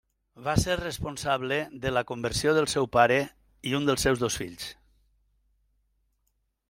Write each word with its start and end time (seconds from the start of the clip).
Va 0.45 0.53
ser 0.61 0.75
responsable 0.79 1.59
de 1.83 1.91
la 1.97 2.03
conversió 2.11 2.55
del 2.59 2.69
seu 2.73 2.89
pare 2.97 3.21
i 3.73 3.75
un 3.81 3.87
dels 3.91 4.07
seus 4.09 4.25
dos 4.25 4.39
fills. 4.43 4.67